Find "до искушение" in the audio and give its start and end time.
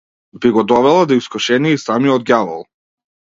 1.11-1.75